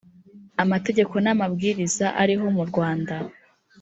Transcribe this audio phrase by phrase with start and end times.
[0.63, 3.15] amategeko n’amabwiriza ariho mu rwanda